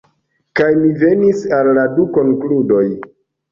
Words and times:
Kaj 0.59 0.69
mi 0.79 0.89
venis 1.03 1.45
al 1.59 1.71
du 1.99 2.09
konkludoj. 2.19 2.83